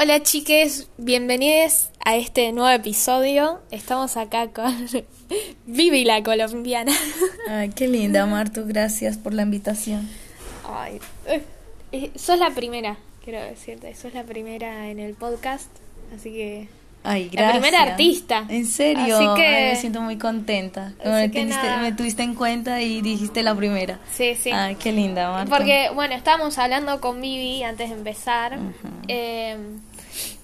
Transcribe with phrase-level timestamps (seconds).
[0.00, 3.58] Hola chiques, bienvenidos a este nuevo episodio.
[3.72, 4.72] Estamos acá con
[5.66, 6.92] Vivi la colombiana.
[7.48, 10.08] Ay, qué linda, Martu, gracias por la invitación.
[10.72, 11.00] Ay,
[11.90, 15.68] eh, sos la primera, quiero decirte, sos la primera en el podcast,
[16.14, 16.68] así que
[17.02, 17.54] Ay, gracias.
[17.54, 18.44] La primera artista.
[18.48, 19.16] En serio.
[19.16, 20.92] Así que, Ay, me siento muy contenta.
[21.04, 23.98] Me, me, tuviste en cuenta y dijiste la primera.
[24.12, 24.50] Sí, sí.
[24.52, 25.56] Ay, qué linda, Marta.
[25.56, 28.58] Porque, bueno, estábamos hablando con Vivi antes de empezar.
[29.06, 29.56] eh,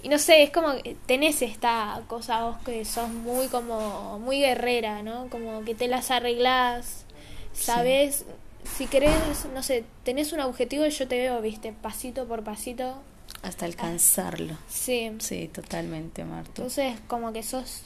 [0.02, 0.75] y no sé, es como
[1.07, 5.29] tenés esta cosa vos que sos muy como, muy guerrera, ¿no?
[5.29, 7.04] Como que te las arreglás,
[7.53, 8.25] sabes,
[8.76, 9.14] si querés,
[9.53, 13.03] no sé, tenés un objetivo y yo te veo, viste, pasito por pasito.
[13.43, 14.57] Hasta alcanzarlo.
[14.68, 15.12] Sí.
[15.18, 16.50] Sí, totalmente, Marta.
[16.56, 17.84] Entonces, como que sos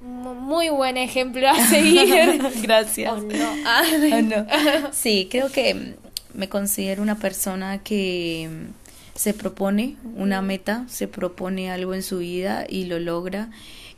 [0.00, 2.42] muy buen ejemplo a seguir.
[2.62, 3.12] Gracias.
[3.12, 3.52] Oh, no.
[3.52, 4.92] Oh, no.
[4.92, 5.96] Sí, creo que
[6.32, 8.68] me considero una persona que
[9.14, 13.50] se propone una meta, se propone algo en su vida y lo logra.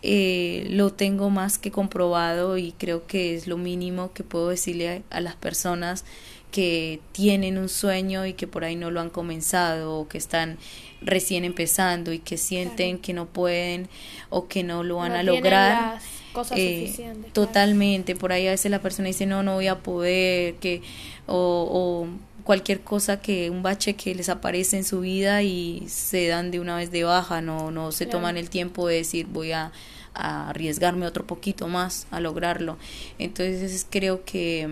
[0.02, 5.02] Eh, lo tengo más que comprobado y creo que es lo mínimo que puedo decirle
[5.10, 6.04] a, las personas
[6.52, 10.58] que tienen un sueño y que por ahí no lo han comenzado o que están
[11.00, 13.88] recién empezando y que sienten que no pueden
[14.28, 15.98] o que no lo van a lograr.
[16.32, 19.78] cosas eh, suficientes, totalmente, por ahí a veces la persona dice no, no voy a
[19.78, 20.82] poder, que
[21.26, 22.08] o, o
[22.46, 26.60] cualquier cosa que un bache que les aparece en su vida y se dan de
[26.60, 29.72] una vez de baja, no no se toman el tiempo de decir voy a,
[30.14, 32.78] arriesgarme otro poquito más a lograrlo.
[33.18, 34.66] Entonces creo que,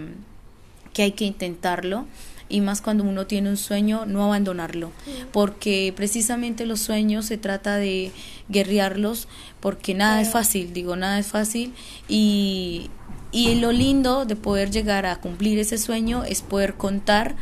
[0.95, 2.07] que hay que intentarlo
[2.49, 4.91] y más cuando uno tiene un sueño, no abandonarlo,
[5.33, 8.13] porque precisamente los sueños se trata de
[8.49, 9.29] guerrearlos,
[9.61, 11.75] porque nada es fácil, digo, nada es fácil.
[12.09, 12.91] Y,
[13.33, 17.35] y lo lindo de poder llegar a cumplir ese sueño es poder contar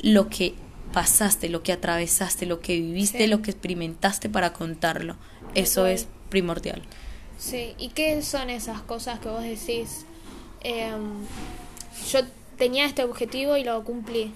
[0.00, 0.54] lo que
[0.92, 5.16] pasaste, lo que atravesaste, lo que viviste, lo que experimentaste para contarlo.
[5.54, 6.82] Eso es primordial.
[7.38, 10.04] Sí, ¿y qué son esas cosas que vos decís?
[10.60, 11.24] Em,
[12.10, 12.20] yo
[12.56, 14.32] tenía este objetivo y lo cumplí,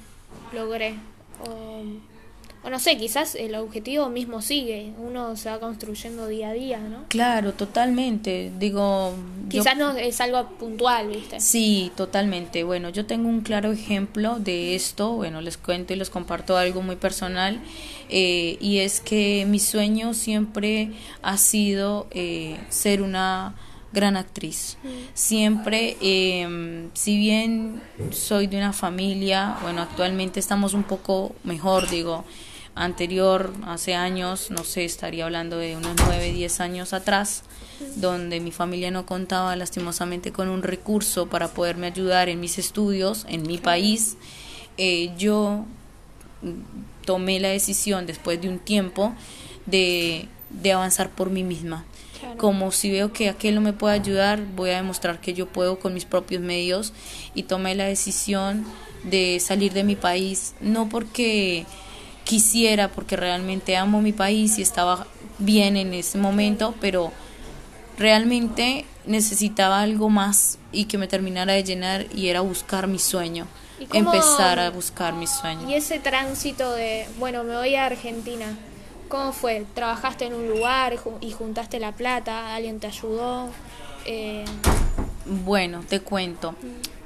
[0.52, 0.94] logré.
[2.64, 6.78] O no sé, quizás el objetivo mismo sigue, uno se va construyendo día a día,
[6.78, 7.04] ¿no?
[7.08, 8.52] Claro, totalmente.
[8.56, 9.14] Digo,
[9.48, 11.40] quizás no es algo puntual, ¿viste?
[11.40, 12.62] Sí, totalmente.
[12.62, 15.12] Bueno, yo tengo un claro ejemplo de esto.
[15.12, 17.60] Bueno, les cuento y les comparto algo muy personal.
[18.08, 23.56] Eh, y es que mi sueño siempre ha sido eh, ser una
[23.92, 24.78] gran actriz.
[24.84, 24.88] Mm.
[25.14, 32.24] Siempre, eh, si bien soy de una familia, bueno, actualmente estamos un poco mejor, digo,
[32.74, 37.42] anterior, hace años, no sé, estaría hablando de unos 9, 10 años atrás,
[37.96, 43.26] donde mi familia no contaba lastimosamente con un recurso para poderme ayudar en mis estudios,
[43.28, 44.16] en mi país,
[44.78, 45.66] eh, yo
[47.04, 49.12] tomé la decisión después de un tiempo
[49.66, 51.84] de, de avanzar por mí misma.
[52.38, 55.80] Como si veo que aquel no me puede ayudar, voy a demostrar que yo puedo
[55.80, 56.92] con mis propios medios
[57.34, 58.64] y tomé la decisión
[59.02, 61.66] de salir de mi país, no porque
[62.24, 65.06] quisiera porque realmente amo mi país y estaba
[65.38, 67.12] bien en ese momento, pero
[67.98, 73.46] realmente necesitaba algo más y que me terminara de llenar y era buscar mi sueño,
[73.92, 75.68] empezar a buscar mi sueño.
[75.68, 78.56] Y ese tránsito de, bueno, me voy a Argentina,
[79.08, 79.66] ¿cómo fue?
[79.74, 82.54] ¿Trabajaste en un lugar y juntaste la plata?
[82.54, 83.50] ¿Alguien te ayudó?
[84.06, 84.44] Eh...
[85.24, 86.54] Bueno, te cuento.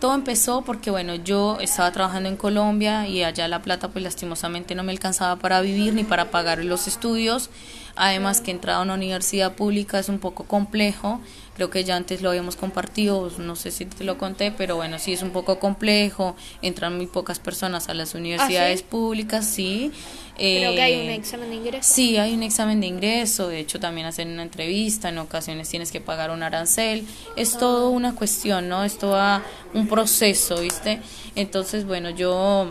[0.07, 4.77] Todo empezó porque, bueno, yo estaba trabajando en Colombia y allá la plata, pues lastimosamente
[4.77, 7.51] no me alcanzaba para vivir ni para pagar los estudios.
[7.97, 11.21] Además que entrar a una universidad pública es un poco complejo.
[11.57, 14.99] Creo que ya antes lo habíamos compartido, no sé si te lo conté, pero bueno,
[14.99, 16.37] sí es un poco complejo.
[16.61, 19.91] Entran muy pocas personas a las universidades ¿Ah, públicas, sí.
[20.37, 21.95] Creo que hay un examen de ingreso.
[21.95, 23.49] Sí, hay un examen de ingreso.
[23.49, 25.09] De hecho, también hacen una entrevista.
[25.09, 27.07] En ocasiones tienes que pagar un arancel.
[27.37, 27.59] Es ah.
[27.61, 28.85] todo una cuestión, ¿no?
[28.85, 29.41] Es todo
[29.73, 31.01] un proceso, ¿viste?
[31.37, 32.71] Entonces, bueno, yo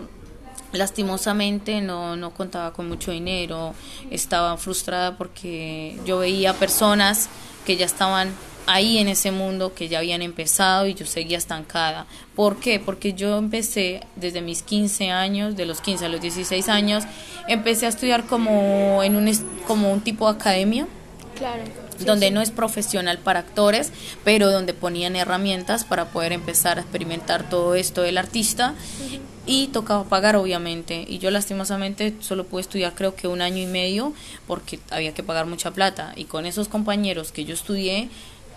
[0.74, 3.74] lastimosamente no, no contaba con mucho dinero,
[4.12, 7.30] estaba frustrada porque yo veía personas
[7.66, 8.34] que ya estaban
[8.68, 12.06] ahí en ese mundo que ya habían empezado y yo seguía estancada.
[12.36, 12.80] ¿Por qué?
[12.80, 17.04] Porque yo empecé desde mis 15 años, de los 15 a los 16 años,
[17.48, 19.32] empecé a estudiar como en un
[19.68, 20.88] como un tipo de academia.
[21.38, 21.64] Claro
[22.00, 23.92] donde no es profesional para actores,
[24.24, 28.74] pero donde ponían herramientas para poder empezar a experimentar todo esto del artista
[29.46, 33.68] y tocaba pagar obviamente y yo lastimosamente solo pude estudiar creo que un año y
[33.68, 34.14] medio
[34.48, 38.10] porque había que pagar mucha plata y con esos compañeros que yo estudié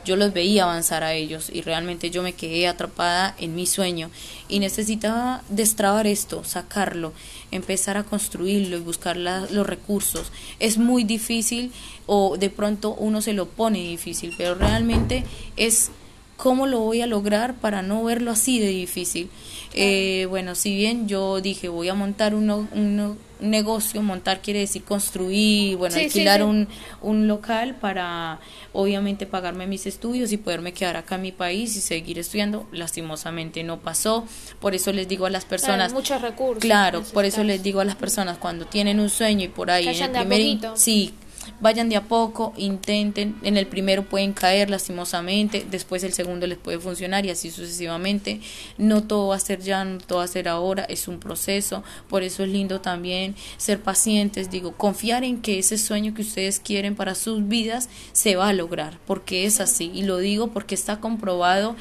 [0.05, 4.11] yo los veía avanzar a ellos y realmente yo me quedé atrapada en mi sueño
[4.49, 7.13] y necesitaba destrabar esto, sacarlo,
[7.51, 10.33] empezar a construirlo y buscar los recursos.
[10.61, 11.73] Es muy difícil
[12.07, 15.25] o de pronto uno se lo pone difícil, pero realmente
[15.57, 15.91] es
[16.37, 19.29] cómo lo voy a lograr para no verlo así de difícil.
[19.75, 24.85] Eh, bueno, si bien yo dije voy a montar uno, un negocio, montar quiere decir
[24.85, 26.69] construir, bueno, alquilar Un,
[27.03, 28.41] un local para
[28.73, 32.67] obviamente pagarme mis estudios y poderme quedar acá en mi país y seguir estudiando.
[32.73, 34.27] Lastimosamente no pasó,
[34.61, 35.93] por eso les digo a las personas...
[35.93, 36.61] muchos recursos.
[36.63, 39.89] Claro, por eso les digo a las personas cuando tienen un sueño y por ahí
[39.89, 40.59] en el primer...
[40.77, 41.15] Sí,
[41.61, 46.59] vayan de a poco, intenten, en el primero pueden caer lastimosamente, después el segundo les
[46.59, 48.41] puede funcionar y así sucesivamente.
[48.77, 51.83] No todo va a ser ya, no todo va a ser ahora, es un proceso,
[52.09, 56.61] por eso es lindo también ser pacientes, digo, confiar en que ese sueño que ustedes
[56.61, 60.75] quieren para sus vidas se va a lograr, porque es así, y lo digo porque
[60.75, 61.77] está comprobado.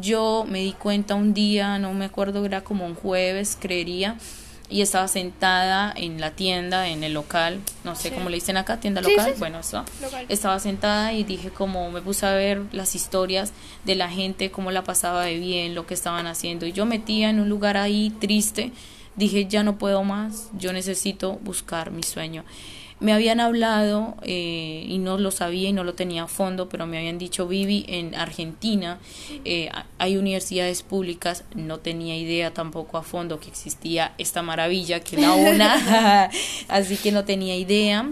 [0.00, 4.18] Yo me di cuenta un día, no me acuerdo, era como un jueves, creería,
[4.70, 8.78] y estaba sentada en la tienda, en el local, no sé cómo le dicen acá,
[8.80, 9.84] tienda local, bueno, eso.
[10.28, 13.52] Estaba sentada y dije como me puse a ver las historias
[13.84, 16.66] de la gente, cómo la pasaba de bien, lo que estaban haciendo.
[16.66, 18.72] Y yo metía en un lugar ahí triste,
[19.16, 22.44] dije ya no puedo más, yo necesito buscar mi sueño.
[23.00, 26.86] Me habían hablado, eh, y no lo sabía y no lo tenía a fondo, pero
[26.86, 28.98] me habían dicho, Vivi, en Argentina
[29.44, 35.16] eh, hay universidades públicas, no tenía idea tampoco a fondo que existía esta maravilla que
[35.16, 36.30] la una,
[36.68, 38.10] así que no tenía idea.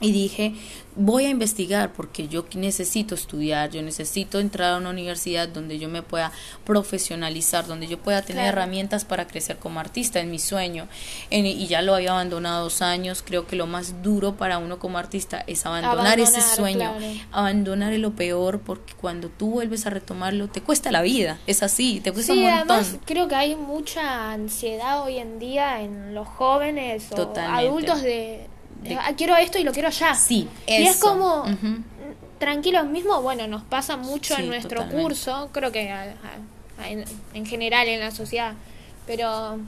[0.00, 0.54] Y dije,
[0.94, 5.88] voy a investigar porque yo necesito estudiar, yo necesito entrar a una universidad donde yo
[5.88, 6.32] me pueda
[6.64, 10.88] profesionalizar, donde yo pueda tener herramientas para crecer como artista, en mi sueño.
[11.30, 14.98] y ya lo había abandonado dos años, creo que lo más duro para uno como
[14.98, 16.92] artista es abandonar, ese sueño,
[17.32, 22.00] abandonar lo peor porque cuando tú vuelves a retomarlo te cuesta la vida, es así,
[22.00, 22.70] te cuesta un montón.
[22.70, 28.48] Además, creo que hay mucha ansiedad hoy en día en los jóvenes o adultos de
[29.00, 30.14] Ah, quiero esto y lo quiero ya.
[30.14, 31.44] Sí, Y es como,
[32.38, 35.92] tranquilo mismo, bueno, nos pasa mucho en nuestro curso, creo que
[37.34, 38.54] en, general en la sociedad,
[39.06, 39.58] pero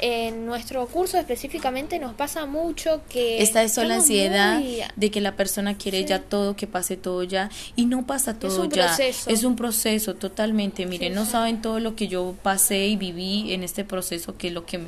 [0.00, 4.60] en nuestro curso específicamente nos pasa mucho que esta es la ansiedad
[4.96, 8.52] de que la persona quiere ya todo que pase todo ya y no pasa todo
[8.52, 8.86] es un ya.
[8.86, 9.30] proceso.
[9.30, 10.86] es un proceso totalmente.
[10.86, 14.52] Miren no saben todo lo que yo pasé y viví en este proceso que es
[14.52, 14.80] lo que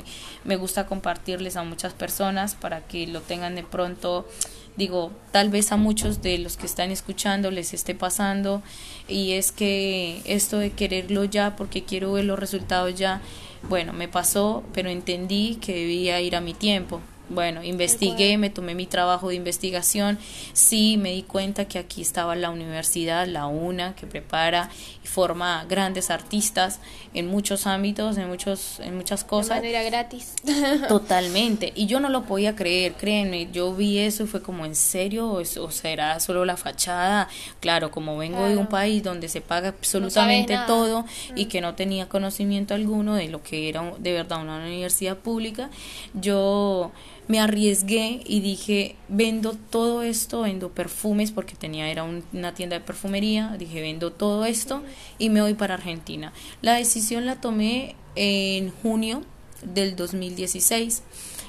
[0.43, 4.27] me, gusta compartirles a muchas personas para que lo tengan de pronto
[4.77, 8.61] digo, tal vez a muchos de los que están escuchando les esté pasando
[9.07, 13.21] y es que esto de quererlo ya porque quiero ver los resultados ya
[13.69, 16.99] bueno, me pasó, pero entendí que debía ir a mi tiempo.
[17.31, 20.19] Bueno, investigué, me tomé mi trabajo de investigación,
[20.51, 24.69] sí me di cuenta que aquí estaba la universidad, la UNA, que prepara
[25.03, 26.79] y forma grandes artistas
[27.13, 29.61] en muchos ámbitos, en muchos, en muchas cosas.
[29.61, 30.35] De manera gratis.
[30.89, 31.71] Totalmente.
[31.73, 35.31] Y yo no lo podía creer, créanme, yo vi eso y fue como, ¿en serio?
[35.31, 37.29] ¿O será solo la fachada?
[37.61, 41.05] Claro, como vengo de un país donde se paga absolutamente todo
[41.35, 41.47] y mm.
[41.47, 45.69] que no tenía conocimiento alguno de lo que era de verdad una universidad pública,
[46.13, 46.91] yo
[47.31, 52.83] me arriesgué y dije, vendo todo esto, vendo perfumes porque tenía, era una tienda de
[52.83, 54.83] perfumería, dije, vendo todo esto
[55.17, 56.33] y me voy para Argentina.
[56.61, 59.23] La decisión la tomé en junio
[59.63, 61.03] del 2016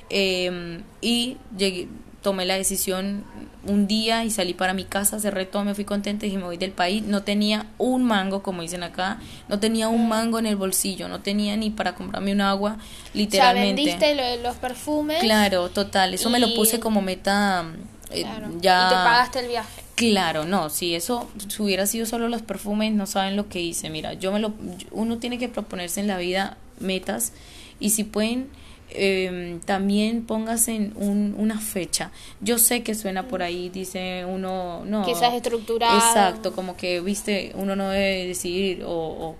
[0.09, 1.89] em, y llegué,
[2.23, 3.25] tomé la decisión
[3.67, 6.57] un día y salí para mi casa, cerré todo, me fui contenta y me voy
[6.57, 7.03] del país.
[7.03, 11.21] No tenía un mango, como dicen acá, no tenía un mango en el bolsillo, no
[11.21, 12.79] tenía ni para comprarme un agua,
[13.13, 13.85] literalmente.
[13.85, 15.21] Sea, vendiste los perfumes.
[15.21, 17.67] Claro, total, eso me lo puse como meta
[18.11, 18.25] eh,
[18.61, 18.87] ya.
[18.87, 19.83] Y te pagaste el viaje.
[19.95, 23.91] Claro, no, si eso si hubiera sido solo los perfumes, no saben lo que hice.
[23.91, 24.55] Mira, yo me lo
[24.91, 27.33] uno tiene que proponerse en la vida metas
[27.79, 28.49] y si pueden
[28.95, 32.11] eh, también póngase un, una fecha.
[32.41, 35.05] Yo sé que suena por ahí, dice uno, no.
[35.05, 35.97] Quizás estructurado.
[35.97, 39.37] Exacto, como que, viste, uno no debe decidir o, o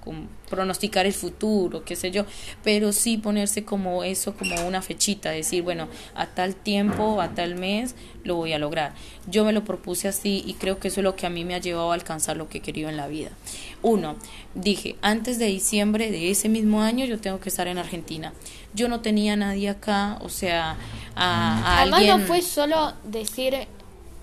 [0.53, 2.27] pronosticar el futuro, qué sé yo,
[2.63, 7.55] pero sí ponerse como eso, como una fechita, decir, bueno, a tal tiempo, a tal
[7.55, 8.93] mes, lo voy a lograr.
[9.27, 11.55] Yo me lo propuse así y creo que eso es lo que a mí me
[11.55, 13.31] ha llevado a alcanzar lo que he querido en la vida.
[13.81, 14.17] Uno,
[14.55, 18.35] dije, antes de diciembre de ese mismo año yo tengo que estar en Argentina.
[18.75, 20.77] Yo no tenía nadie acá, o sea,
[21.15, 23.55] a, Además no fue solo decir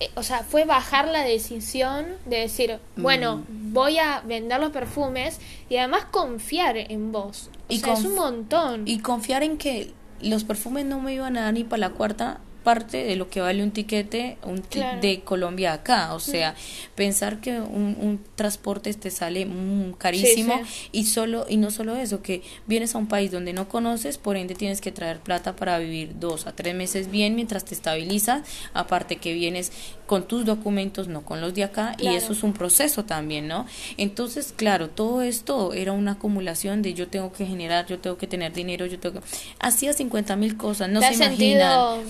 [0.00, 3.72] eh, o sea, fue bajar la decisión de decir, bueno, mm.
[3.74, 5.38] voy a vender los perfumes
[5.68, 7.50] y además confiar en vos.
[7.68, 8.88] O y sea, es un montón.
[8.88, 9.92] Y confiar en que
[10.22, 13.40] los perfumes no me iban a dar ni para la cuarta parte de lo que
[13.40, 14.62] vale un tiquete un
[15.00, 16.14] de Colombia acá.
[16.14, 16.54] O sea,
[16.94, 20.60] pensar que un, un, transporte te sale mm, carísimo
[20.92, 24.36] y solo y no solo eso, que vienes a un país donde no conoces, por
[24.36, 28.42] ende tienes que traer plata para vivir dos a tres meses bien mientras te estabilizas.
[28.72, 29.72] Aparte que vienes
[30.10, 33.66] con tus documentos, no con los de acá, y eso es un proceso también, ¿no?
[33.96, 38.26] Entonces, claro, todo esto era una acumulación de yo tengo que generar, yo tengo que
[38.26, 39.26] tener dinero, yo tengo que...
[39.60, 42.00] Hacía 50 mil cosas, no se imaginan.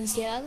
[0.00, 0.42] Ansiedad?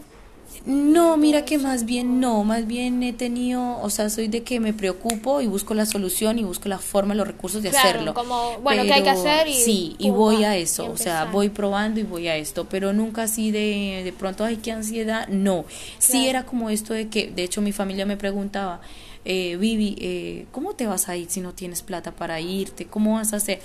[0.65, 4.59] No, mira que más bien no, más bien he tenido, o sea, soy de que
[4.59, 8.13] me preocupo y busco la solución y busco la forma, los recursos de hacerlo.
[8.13, 9.47] Como, bueno, ¿qué hay que hacer?
[9.47, 12.93] Y, sí, y voy a eso, o sea, voy probando y voy a esto, pero
[12.93, 15.65] nunca así de, de pronto, ay, qué ansiedad, no.
[15.97, 18.79] Sí era como esto de que, de hecho, mi familia me preguntaba,
[19.25, 22.85] eh, Vivi, eh, ¿cómo te vas a ir si no tienes plata para irte?
[22.85, 23.61] ¿Cómo vas a hacer?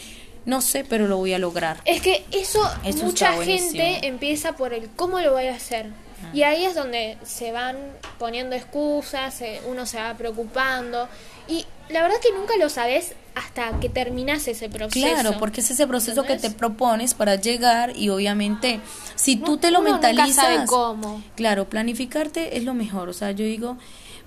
[0.49, 1.77] No sé, pero lo voy a lograr.
[1.85, 2.59] Es que eso,
[3.03, 5.91] mucha gente empieza por el cómo lo voy a hacer.
[6.33, 7.77] Y ahí es donde se van
[8.19, 11.07] poniendo excusas, uno se va preocupando.
[11.49, 15.07] Y la verdad que nunca lo sabes hasta que terminas ese proceso.
[15.07, 18.81] Claro, porque es ese proceso que te propones para llegar y obviamente
[19.17, 21.23] si tú te lo mentalizas, cómo.
[21.37, 23.11] claro, planificarte es lo mejor.
[23.11, 23.77] O sea, yo digo,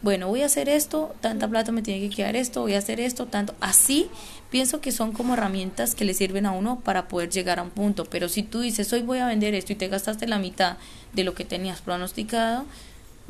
[0.02, 3.00] bueno, voy a hacer esto, tanta plata me tiene que quedar esto, voy a hacer
[3.00, 3.54] esto, tanto.
[3.60, 4.10] Así
[4.50, 7.70] pienso que son como herramientas que le sirven a uno para poder llegar a un
[7.70, 8.06] punto.
[8.06, 10.78] Pero si tú dices, hoy voy a vender esto y te gastaste la mitad
[11.14, 12.66] de lo que tenías pronosticado,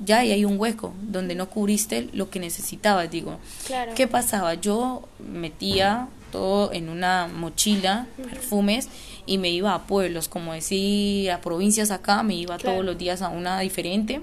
[0.03, 3.37] ya ahí hay un hueco donde no cubriste lo que necesitabas, digo.
[3.67, 3.93] Claro.
[3.93, 4.53] ¿Qué pasaba?
[4.53, 8.87] Yo metía todo en una mochila, perfumes,
[9.25, 13.21] y me iba a pueblos, como decía, a provincias acá, me iba todos los días
[13.21, 14.21] a una diferente,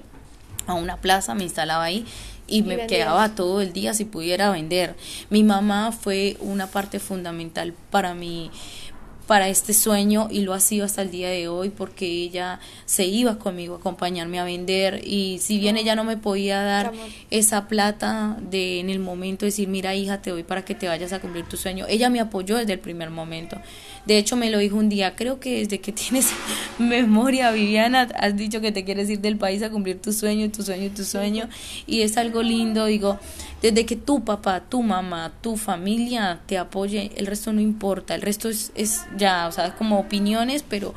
[0.67, 2.07] a una plaza, me instalaba ahí
[2.49, 4.97] y, me quedaba todo el día si pudiera vender.
[5.31, 8.50] Mi mamá fue una parte fundamental para mí
[9.28, 13.05] para este sueño y lo ha sido hasta el día de hoy porque ella se
[13.05, 16.93] iba conmigo a acompañarme a vender y si bien ella no me podía dar
[17.31, 20.88] esa plata de en el momento de decir mira hija te doy para que te
[20.88, 23.59] vayas a cumplir tu sueño ella me apoyó desde el primer momento
[24.07, 26.31] de hecho me lo dijo un día creo que desde que tienes
[26.78, 30.62] memoria Viviana has dicho que te quieres ir del país a cumplir tu sueño tu
[30.62, 31.49] sueño tu sueño
[31.87, 33.19] y es algo lindo digo
[33.62, 38.23] desde que tu papá, tu mamá, tu familia te apoye, el resto no importa, el
[38.23, 40.95] resto es, es ya, o sea, como opiniones, pero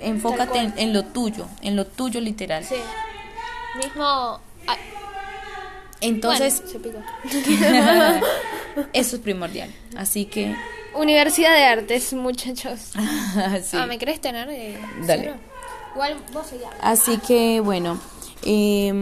[0.00, 2.64] enfócate en, lo tuyo, en lo tuyo literal.
[2.64, 2.76] Sí.
[3.82, 4.40] Mismo...
[6.00, 6.62] Entonces,
[8.92, 9.70] eso es primordial.
[9.96, 10.54] Así que...
[10.94, 12.92] Universidad de Artes, muchachos.
[13.72, 14.48] Ah, ¿me querés tener?
[14.50, 15.34] Eh, Dale.
[15.92, 16.46] Igual vos
[16.80, 18.00] Así que, bueno,
[18.44, 18.92] eh,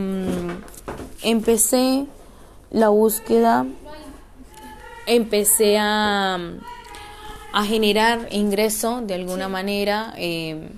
[1.22, 2.06] empecé
[2.70, 3.66] la búsqueda,
[5.06, 6.38] empecé a,
[7.52, 10.68] a generar ingreso de alguna manera, eh,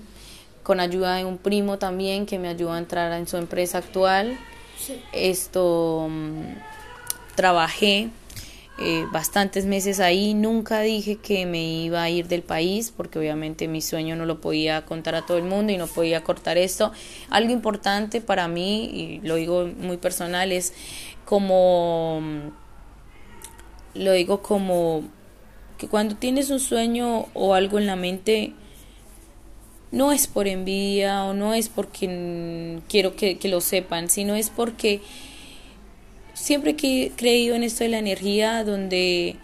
[0.63, 4.37] con ayuda de un primo también que me ayudó a entrar en su empresa actual.
[5.13, 6.41] Esto mm,
[7.35, 8.09] trabajé
[8.77, 10.33] eh, bastantes meses ahí.
[10.33, 14.41] Nunca dije que me iba a ir del país porque obviamente mi sueño no lo
[14.41, 16.91] podía contar a todo el mundo y no podía cortar esto.
[17.29, 20.73] Algo importante para mí, y lo digo muy personal, es
[21.23, 22.21] como,
[23.93, 25.03] lo digo como
[25.77, 28.53] que cuando tienes un sueño o algo en la mente,
[29.91, 34.49] no es por envidia o no es porque quiero que, que lo sepan, sino es
[34.49, 35.01] porque
[36.35, 39.37] siempre que he creído en esto de la energía, donde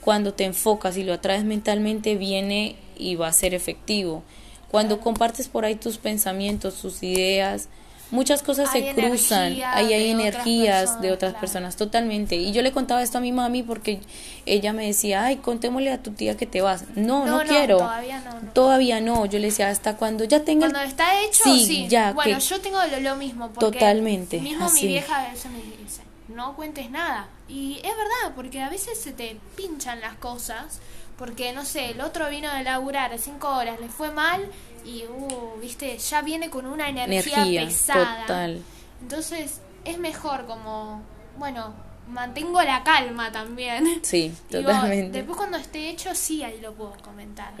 [0.00, 4.22] cuando te enfocas y lo atraes mentalmente, viene y va a ser efectivo.
[4.70, 7.68] Cuando compartes por ahí tus pensamientos, tus ideas,
[8.10, 12.36] muchas cosas se cruzan, ahí hay energías de otras personas, totalmente.
[12.36, 14.00] Y yo le contaba esto a mi mami porque
[14.46, 16.84] ella me decía, ay, contémosle a tu tía que te vas.
[16.96, 17.78] No, no, quiero.
[17.78, 19.26] Todavía no, Todavía no.
[19.26, 20.70] Yo le decía, hasta cuando ya tenga...
[20.70, 21.86] Cuando está hecho, sí.
[21.88, 23.50] Ya, bueno, yo tengo lo, mismo.
[23.50, 24.40] Porque totalmente.
[24.40, 27.28] Mismo mi vieja a veces me dice, no cuentes nada.
[27.48, 30.80] Y es verdad, porque a veces se te pinchan las cosas.
[31.16, 34.50] Porque, no sé, el otro vino de laburar cinco horas, le fue mal
[34.84, 38.20] y, uh, viste, ya viene con una energía, pesada.
[38.22, 38.62] Total.
[39.00, 41.02] Entonces, es mejor como,
[41.38, 41.74] bueno,
[42.08, 43.84] mantengo la calma también.
[44.02, 45.18] Sí, totalmente.
[45.18, 47.52] después cuando esté hecho, sí, ahí lo puedo comentar.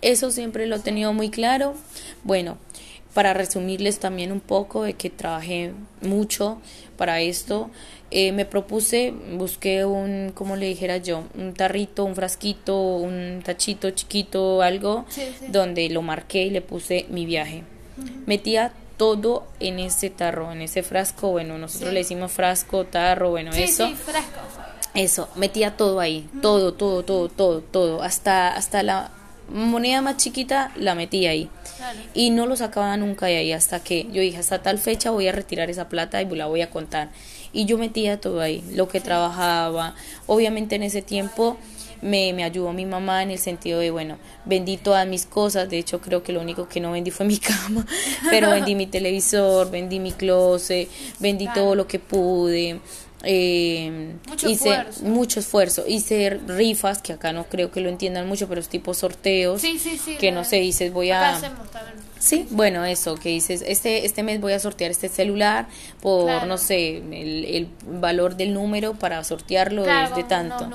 [0.00, 1.74] Eso siempre lo he tenido muy claro.
[2.22, 2.58] Bueno,
[3.14, 6.60] para resumirles también un poco de que trabajé mucho
[6.96, 7.70] para esto,
[8.10, 13.90] eh, me propuse, busqué un, como le dijera yo, un tarrito, un frasquito, un tachito
[13.90, 15.04] chiquito, algo,
[15.48, 17.62] donde lo marqué y le puse mi viaje.
[18.26, 23.52] Metía todo en ese tarro, en ese frasco, bueno, nosotros le decimos frasco, tarro, bueno,
[23.52, 23.88] eso.
[23.96, 24.40] frasco.
[24.94, 29.10] Eso, metía todo ahí, todo, todo, todo, todo, todo, hasta, hasta la
[29.48, 31.50] moneda más chiquita la metía ahí.
[32.14, 35.28] Y no lo sacaba nunca de ahí hasta que yo dije, hasta tal fecha voy
[35.28, 37.10] a retirar esa plata y la voy a contar.
[37.52, 39.94] Y yo metía todo ahí, lo que trabajaba.
[40.26, 41.56] Obviamente en ese tiempo
[42.02, 45.78] me, me ayudó mi mamá en el sentido de, bueno, vendí todas mis cosas, de
[45.78, 47.86] hecho creo que lo único que no vendí fue mi cama,
[48.28, 50.88] pero vendí mi televisor, vendí mi closet,
[51.18, 52.80] vendí todo lo que pude.
[53.26, 55.04] Eh, Mucho hice esfuerzo.
[55.04, 58.94] mucho esfuerzo, hice rifas, que acá no creo que lo entiendan mucho, pero es tipo
[58.94, 60.16] sorteos, Sí, sí, sí.
[60.16, 61.36] que no sé, dices voy a...
[61.36, 61.58] hacemos.
[62.18, 65.66] Sí, bueno, eso, que dices, este, este mes voy a sortear este celular
[66.00, 66.46] por, Claro.
[66.46, 70.66] no sé, el, el valor del número para sortearlo Claro, es de tanto.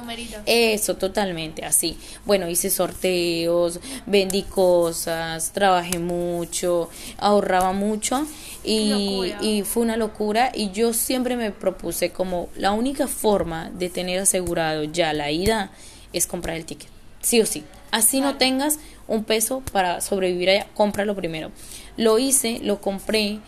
[0.45, 1.97] Eso, totalmente, así.
[2.25, 8.27] Bueno, hice sorteos, vendí cosas, trabajé mucho, ahorraba mucho
[8.63, 13.89] y, y fue una locura y yo siempre me propuse como la única forma de
[13.89, 15.71] tener asegurado ya la ida
[16.13, 16.89] es comprar el ticket,
[17.21, 17.63] sí o sí.
[17.91, 18.77] Así no tengas
[19.07, 21.51] un peso para sobrevivir allá, cómpralo primero.
[21.97, 23.39] Lo hice, lo compré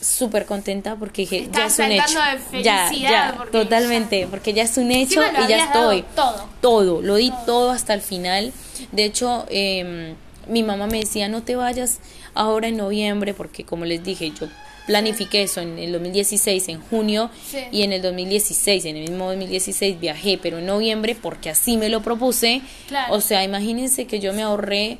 [0.00, 2.18] súper contenta porque dije, ya es un hecho.
[2.52, 6.04] de ya, ya, porque totalmente, porque ya es un hecho y ya estoy.
[6.14, 6.48] todo.
[6.60, 7.70] Todo, lo di todo.
[7.70, 8.52] hasta el final.
[8.92, 10.14] De hecho, eh,
[10.48, 11.98] mi mamá me decía, no te vayas
[12.34, 14.46] ahora en noviembre, porque como les dije, yo
[14.86, 17.58] planifiqué eso en el 2016, en junio, Sí.
[17.72, 21.88] y en el 2016, en el mismo 2016 viajé, pero en noviembre, porque así me
[21.88, 22.60] lo propuse.
[22.88, 23.14] Claro.
[23.14, 24.98] O sea, imagínense que yo me ahorré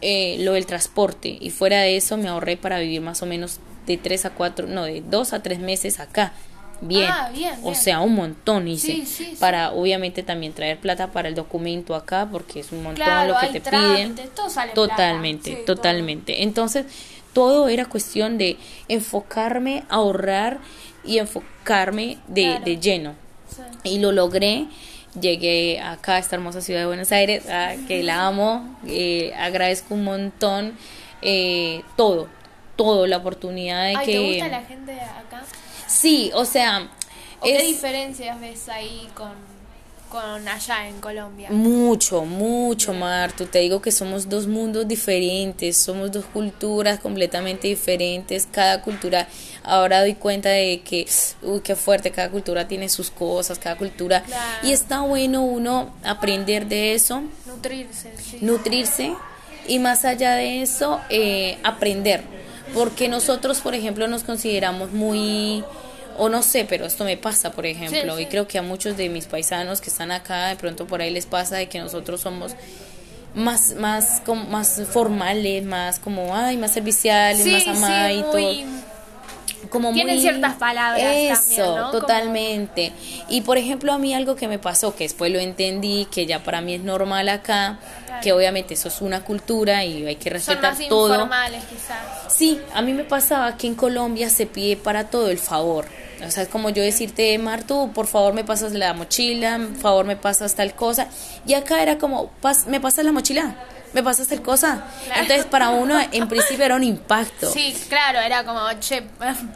[0.00, 3.58] eh, lo del transporte y fuera de eso me ahorré para vivir más o menos
[3.86, 6.32] de tres a cuatro, no, de dos a tres meses acá.
[6.80, 7.08] Bien.
[7.10, 8.92] Ah, bien, O sea, un montón hice.
[8.92, 9.36] Sí, sí, sí.
[9.40, 13.40] Para obviamente también traer plata para el documento acá, porque es un montón Claro, lo
[13.40, 14.28] que te trámites, piden.
[14.36, 14.88] todo sale plata.
[14.92, 16.42] Totalmente, totalmente.
[16.44, 16.84] Entonces,
[17.32, 18.56] todo era cuestión de
[18.88, 20.58] enfocarme, ahorrar
[21.04, 22.64] y enfocarme de, Claro.
[22.64, 23.14] de lleno.
[23.48, 23.62] Sí.
[23.84, 24.66] Y lo logré.
[25.18, 29.94] Llegué acá a esta hermosa ciudad de Buenos Aires, ah, que la amo, eh, agradezco
[29.94, 30.74] un montón
[31.22, 32.28] eh, todo,
[32.76, 34.12] todo, la oportunidad de Ay, que...
[34.12, 35.42] ¿te gusta la gente acá?
[35.86, 36.88] Sí, o sea,
[37.40, 39.32] ¿O qué diferencias ves ahí con,
[40.08, 41.48] con allá en Colombia?
[41.50, 43.46] mucho, mucho, Martu.
[43.46, 48.48] Te digo que somos dos mundos diferentes, somos dos culturas completamente diferentes.
[48.50, 49.28] Cada cultura,
[49.62, 51.06] ahora doy cuenta de que,
[51.42, 54.22] uy, qué fuerte, cada cultura tiene sus cosas, cada cultura.
[54.22, 54.66] Claro.
[54.68, 58.38] Y está bueno uno aprender de eso, Nutrirse, sí.
[58.40, 59.14] nutrirse
[59.66, 62.22] y más allá de eso, eh, aprender.
[62.74, 65.64] Porque nosotros, por ejemplo, nos consideramos muy,
[66.18, 68.96] o no sé, pero esto me pasa, por ejemplo, Sí, y creo que a muchos
[68.96, 72.20] de mis paisanos que están acá, de pronto por ahí les pasa de que nosotros
[72.20, 72.52] somos
[73.34, 78.24] más, más, como, más formales, más como, ay, más serviciales, Sí, más amadas y muy-
[78.64, 78.78] todo
[79.70, 81.74] como Tienen muy- ciertas palabras eso, también, ¿no?
[81.88, 82.92] Como- totalmente.
[83.28, 86.42] Y por ejemplo, a mí algo que me pasó, que después lo entendí, que ya
[86.42, 88.22] para mí es normal acá, Claro.
[88.22, 91.12] que obviamente eso es una cultura y hay que Son respetar más todo.
[91.14, 92.32] informales quizás.
[92.34, 95.86] Sí, a mí me pasaba que en Colombia se pide para todo el favor.
[96.26, 100.04] O sea, es como yo decirte, Martu, por favor me pasas la mochila, por favor
[100.04, 101.08] me pasas tal cosa.
[101.46, 103.54] Y acá era como, "Pas- me pasas la mochila,
[103.92, 104.84] me pasas tal cosa.
[105.06, 105.22] Claro.
[105.22, 107.50] Entonces para uno en principio era un impacto.
[107.52, 109.02] Sí, claro, era como, che,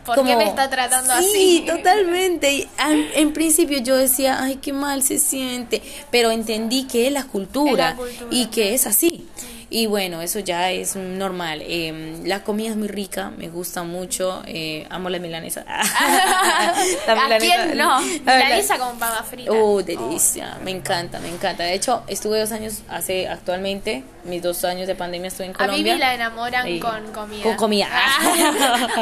[0.06, 1.64] ¿por Como- qué me está tratando sí, así?
[1.66, 2.52] totalmente.
[2.54, 7.12] Y an- en principio yo decía, ay, qué mal se siente, pero entendí que es
[7.12, 8.28] la cultura, Es la cultura.
[8.30, 9.26] y que es así.
[9.74, 11.62] Y bueno, eso ya es normal.
[11.64, 15.64] Eh, la comida es muy rica, me gusta mucho, eh, amo la milanesa.
[17.06, 18.00] La ¿A milanesa- quién no?
[18.20, 19.50] Milanesa con papa frita.
[19.50, 21.62] Oh, delicia, me encanta, me encanta.
[21.64, 25.58] De hecho, estuve dos años, hace actualmente, mis dos años de pandemia estuve en A
[25.58, 25.94] mí Colombia.
[25.94, 27.42] me la enamoran con comida.
[27.42, 27.88] Con comida.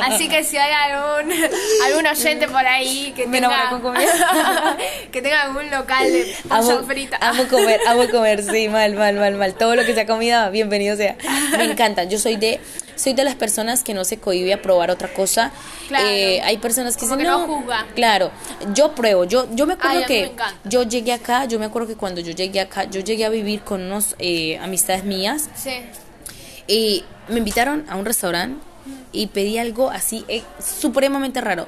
[0.04, 1.32] Así que si hay algún,
[1.84, 4.76] algún oyente por ahí que Me tenga, con comida.
[5.10, 7.18] que tenga algún local de pollo frita.
[7.20, 9.54] amo comer, amo comer, sí, mal, mal, mal, mal.
[9.54, 11.16] Todo lo que sea comida, bienvenido sea.
[11.56, 12.04] Me encanta.
[12.04, 12.60] Yo soy de,
[12.96, 15.52] soy de las personas que no se cohibe a probar otra cosa.
[15.88, 16.06] Claro.
[16.08, 17.64] Eh, hay personas que dicen, que no, no.
[17.94, 18.30] Claro,
[18.74, 19.24] yo pruebo.
[19.24, 22.20] Yo, yo me acuerdo Ay, que me yo llegué acá, yo me acuerdo que cuando
[22.20, 25.72] yo llegué acá, yo llegué a vivir con unos eh, amistades mías Sí.
[26.66, 28.60] y me invitaron a un restaurante
[29.12, 31.66] y pedí algo así eh, supremamente raro.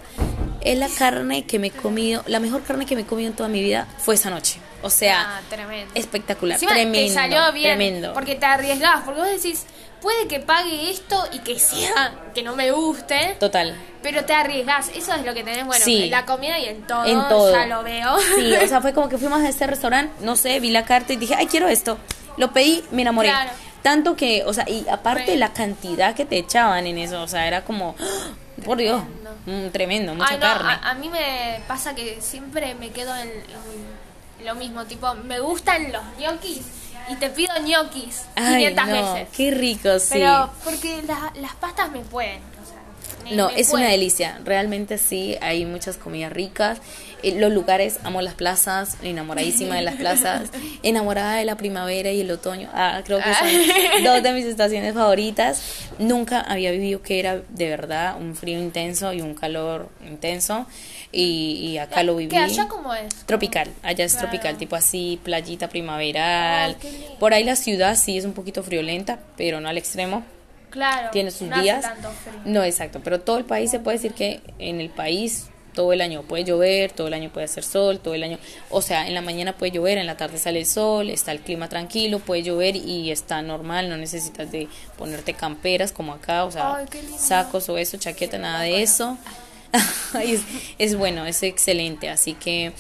[0.65, 3.37] Es la carne que me he comido, la mejor carne que me he comido en
[3.37, 4.59] toda mi vida fue esa noche.
[4.83, 5.93] O sea, Ah, tremendo.
[5.95, 7.77] espectacular, Encima tremendo, te salió bien.
[7.77, 8.13] tremendo.
[8.15, 9.03] Porque te arriesgás.
[9.05, 9.65] Porque vos decís,
[10.01, 13.37] puede que pague esto y que sea que no me guste.
[13.39, 13.77] Total.
[14.03, 14.89] Pero te arriesgás.
[14.97, 16.05] Eso es lo que tenés, bueno, Sí.
[16.05, 17.05] en la comida y en todo.
[17.05, 17.53] En todo.
[17.53, 18.19] Ya lo veo.
[18.37, 21.13] Sí, o sea, fue como que fuimos a este restaurante, no sé, vi la carta
[21.13, 21.99] y dije, ay, quiero esto.
[22.37, 23.29] Lo pedí, me enamoré.
[23.29, 23.51] Claro.
[23.83, 27.47] Tanto que, o sea, y aparte la cantidad que te echaban en eso, o sea,
[27.49, 28.31] era como, ¡ah!
[28.65, 29.03] por Dios,
[29.47, 30.73] mm, tremendo, mucha Ay, no, carne.
[30.73, 34.85] A, a mí me pasa que siempre me quedo en, en lo mismo.
[34.85, 36.61] Tipo, me gustan los ñoquis
[37.09, 39.29] y te pido ñoquis Ay, 500 no, veces.
[39.37, 40.09] qué rico, sí.
[40.13, 42.41] Pero porque la- las pastas me pueden.
[43.31, 44.41] No, es una delicia.
[44.45, 46.79] Realmente sí, hay muchas comidas ricas.
[47.23, 50.51] Eh, los lugares, amo las plazas, enamoradísima de las plazas,
[50.83, 52.69] enamorada de la primavera y el otoño.
[52.75, 55.63] Ah, creo que son dos de mis estaciones favoritas.
[55.99, 60.67] Nunca había vivido que era de verdad un frío intenso y un calor intenso.
[61.15, 62.31] Y, y acá lo viví.
[62.31, 63.15] ¿Qué allá cómo es?
[63.27, 64.29] Tropical, allá es Claro.
[64.29, 66.77] tropical, tipo así, playita primaveral.
[66.83, 67.17] Ay.
[67.21, 70.25] Por ahí la ciudad sí es un poquito friolenta, pero no al extremo
[70.73, 71.11] Claro.
[71.13, 71.83] tiene sus no hace días.
[71.83, 72.41] tanto frío.
[72.47, 76.01] No, exacto, pero todo el país se puede decir que en el país todo el
[76.01, 78.39] año puede llover, todo el año puede hacer sol, todo el año,
[78.71, 81.41] o sea, en la mañana puede llover, en la tarde sale el sol, está el
[81.41, 86.51] clima tranquilo, puede llover y está normal, no necesitas de ponerte camperas como acá, o
[86.51, 86.87] sea, Ay,
[87.19, 89.17] sacos o eso, chaqueta, nada de eso.
[90.23, 90.43] Es,
[90.77, 92.75] es bueno, es excelente, así que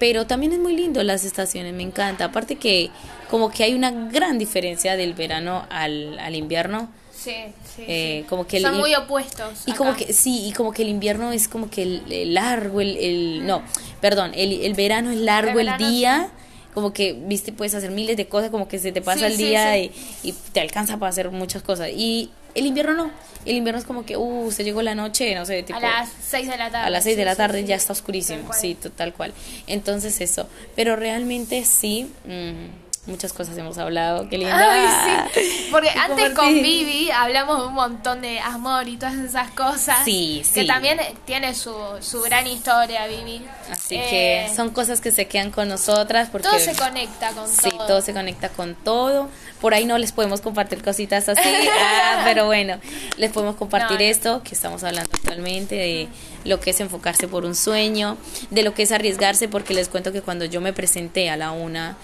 [0.00, 2.24] pero también es muy lindo las estaciones, me encanta.
[2.24, 2.90] Aparte que
[3.30, 6.90] como que hay una gran diferencia del verano al, al invierno.
[7.24, 7.34] Sí,
[7.76, 7.82] sí.
[7.88, 8.28] Eh, sí.
[8.28, 9.62] como que el- Son muy opuestos.
[9.66, 12.80] Y como que, sí, y como que el invierno es como que el, el largo,
[12.80, 13.62] el, el- no,
[14.00, 16.28] perdón, el, el verano es largo El verano día,
[16.74, 19.78] como que, viste, puedes hacer miles de cosas, como que se te pasa el día.
[19.78, 21.88] Y, y te alcanza para hacer muchas cosas.
[21.94, 23.10] Y el invierno no,
[23.46, 25.78] el invierno es como que, uh, se llegó la noche, no sé, tipo...
[25.78, 26.86] a las 6 de la tarde.
[26.86, 27.66] A las 6 de Sí, la sí, tarde sí.
[27.68, 29.32] ya está oscurísimo, sí, tal cual.
[29.66, 34.72] Entonces eso, pero realmente sí, mm, muchas cosas hemos hablado, qué linda.
[34.72, 35.68] Ay, sí.
[35.70, 36.52] Porque antes con.
[36.54, 39.98] Vivi hablamos de un montón de amor y todas esas cosas.
[40.04, 40.66] Sí, Que sí.
[40.66, 43.44] también tiene su, su gran historia, Vivi.
[43.70, 47.48] Así Eh, que son cosas que se quedan con nosotras porque Todo se conecta con
[47.48, 47.86] Sí, todo.
[47.86, 49.28] todo se conecta con todo.
[49.60, 51.40] Por ahí no les podemos compartir cositas así,
[51.82, 52.78] ah, pero bueno,
[53.16, 54.04] les podemos compartir no.
[54.04, 56.08] esto que estamos hablando actualmente, de
[56.44, 58.16] lo que es enfocarse por un sueño,
[58.50, 61.50] de lo que es arriesgarse, porque les cuento que cuando yo me presenté a la
[61.52, 61.96] una,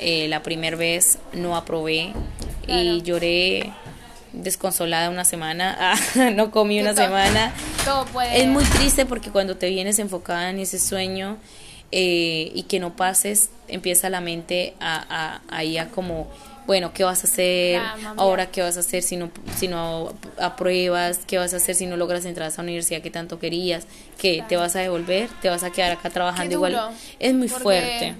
[0.00, 2.12] eh, la primera vez no aprobé
[2.64, 2.82] Claro.
[2.82, 3.72] y lloré
[4.32, 5.76] desconsolada una semana,
[6.16, 7.52] ah, no comí una semana.
[7.84, 8.40] Todo puede.
[8.40, 11.38] Es muy triste porque cuando te vienes enfocada en ese sueño
[11.92, 16.28] eh, y que no pases, empieza la mente a, a, ahí a como,
[16.66, 17.80] bueno, ¿qué vas a hacer?
[17.80, 17.96] A.
[18.18, 21.20] Ahora, ¿qué vas a hacer si no, si no apruebas?
[21.26, 23.86] ¿Qué vas a hacer si no logras entrar a esa universidad que tanto querías?
[24.18, 24.44] ¿Qué?
[24.46, 25.30] ¿Te vas a devolver?
[25.40, 26.78] ¿Te vas a quedar acá trabajando igual?
[27.18, 28.14] Es muy porque, fuerte.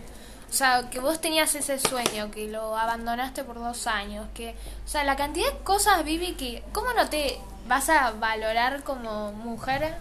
[0.48, 4.54] O sea, que vos tenías ese sueño, que lo abandonaste por dos años, que,
[4.86, 9.32] o sea, la cantidad de cosas, Vivi, que, ¿cómo no te vas a valorar como
[9.32, 9.94] mujer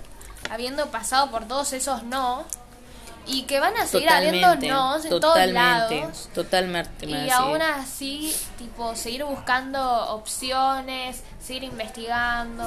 [0.49, 2.45] habiendo pasado por todos esos no?
[3.29, 6.29] Y que van a seguir habiendo no en todos lados.
[6.33, 7.05] totalmente.
[7.07, 9.81] Y aún así, tipo, seguir buscando
[10.15, 12.63] opciones, seguir investigando,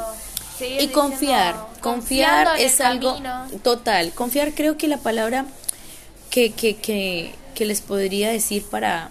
[0.59, 3.47] seguir Y confiar, diciendo- confiar es algo camino.
[3.62, 4.12] total.
[4.12, 5.47] Confiar creo que la palabra
[6.31, 9.10] que, que, que, que les podría decir para,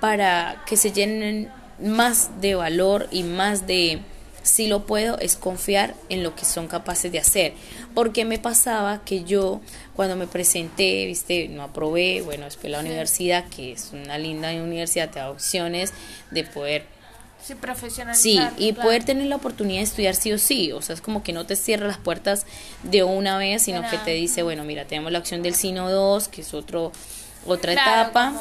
[0.00, 1.50] para que se llenen
[1.80, 4.00] más de valor y más de
[4.42, 7.54] si lo puedo es confiar en lo que son capaces de hacer.
[7.94, 9.60] Porque me pasaba que yo
[9.94, 15.10] cuando me presenté, viste, no aprobé, bueno, después la universidad, que es una linda universidad,
[15.10, 15.92] te da opciones
[16.30, 16.84] de poder
[17.44, 18.52] Sí, profesionalizar.
[18.56, 18.86] Sí, y claro.
[18.86, 20.70] poder tener la oportunidad de estudiar sí o sí.
[20.70, 22.46] O sea, es como que no te cierra las puertas
[22.84, 26.28] de una vez, sino que te dice, bueno, mira, tenemos la opción del Sino 2,
[26.28, 26.92] que es otro
[27.46, 28.32] otra Claro, etapa.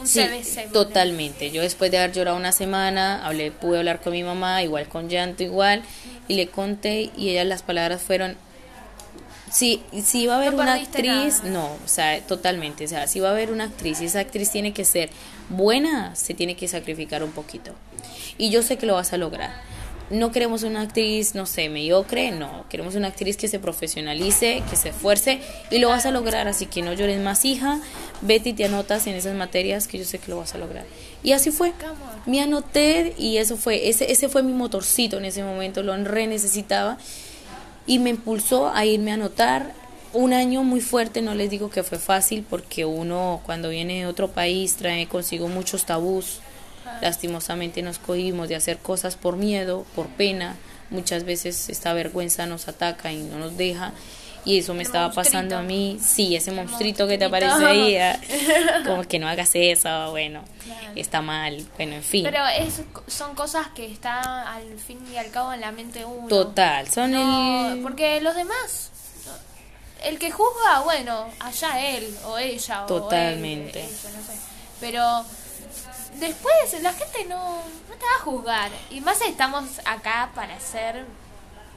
[0.00, 1.50] Un Sí, CBC, totalmente.
[1.50, 5.08] Yo después de haber llorado una semana, hablé, pude hablar con mi mamá, igual con
[5.10, 5.82] llanto, igual,
[6.26, 8.36] y le conté, y ella las palabras fueron,
[9.50, 11.50] si, si va a haber No una actriz, nada.
[11.50, 14.50] no, o sea, totalmente, o sea, si va a haber una actriz y esa actriz
[14.50, 15.10] tiene que ser
[15.50, 17.74] buena, se tiene que sacrificar un poquito.
[18.38, 19.50] Y yo sé que lo vas a lograr.
[20.10, 24.74] No queremos una actriz, no sé, mediocre, no, queremos una actriz que se profesionalice, que
[24.74, 27.80] se esfuerce y lo vas a lograr, así que no llores más, hija,
[28.20, 30.84] vete y te anotas en esas materias que yo sé que lo vas a lograr.
[31.22, 31.72] Y así fue.
[32.26, 36.26] Me anoté y eso fue, ese, ese fue mi motorcito en ese momento, lo re
[36.26, 36.98] necesitaba
[37.86, 39.74] y me impulsó a irme a anotar.
[40.12, 44.06] Un año muy fuerte, no les digo que fue fácil porque uno cuando viene de
[44.06, 46.40] otro país trae consigo muchos tabús.
[47.00, 50.56] Lastimosamente nos cohibimos de hacer cosas por miedo, por pena.
[50.90, 53.92] Muchas veces esta vergüenza nos ataca y no nos deja.
[54.44, 55.98] Y eso me El estaba pasando a mí.
[56.02, 57.96] Sí, ese monstruito que te aparece ahí.
[57.98, 58.18] ah,
[58.86, 60.42] Como que no hagas eso, bueno,
[60.96, 61.66] está mal.
[61.76, 62.24] Bueno, en fin.
[62.24, 66.26] Pero es, son cosas que están al fin y al cabo en la mente uno.
[66.28, 67.80] Total, son No, el...
[67.80, 68.90] Porque los demás,
[70.04, 72.86] el que juzga, bueno, allá él o ella.
[72.86, 73.78] Totalmente.
[73.78, 74.38] O él, ella, no sé.
[74.80, 75.24] Pero
[76.18, 78.70] después la gente no, no te va a juzgar.
[78.90, 81.04] Y más estamos acá para ser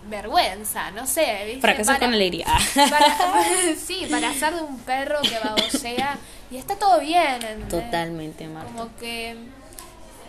[0.07, 1.61] vergüenza, no sé, ¿viste?
[1.61, 2.47] Fracasar Para- con alegría.
[2.75, 3.43] para-
[3.85, 6.17] sí, para hacer de un perro que babosea
[6.51, 7.33] y está todo bien.
[7.41, 7.69] ¿entendés?
[7.69, 8.71] Totalmente, Marta.
[8.71, 9.35] Como que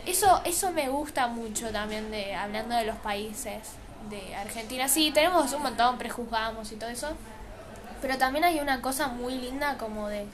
[0.06, 3.58] eso eso me gusta mucho también de hablando de los países
[4.10, 4.86] de Argentina.
[4.88, 7.08] Sí, tenemos un montón, prejuzgamos y todo eso.
[8.02, 10.26] Pero también hay una cosa muy linda como de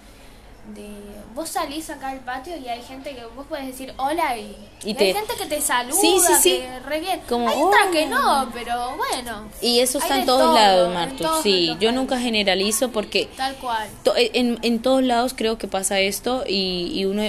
[0.74, 0.88] de
[1.34, 4.90] vos salís acá al patio y hay gente que vos puedes decir hola y, Y
[4.90, 6.50] y te- hay gente que te saluda, Sí, sí, sí.
[6.58, 7.20] que re bien.
[7.28, 7.76] Como, hay "Hola".
[7.92, 9.48] que no, pero bueno.
[9.60, 11.16] Y eso está en todos todo, lados, Martu.
[11.22, 13.88] todos Sí, yo nunca generalizo porque Tal cual.
[14.02, 17.22] to- en, en todos lados creo que pasa esto y, y uno